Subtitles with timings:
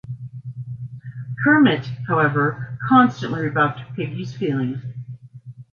[1.43, 4.81] Kermit, however, constantly rebuffed Piggy's feelings.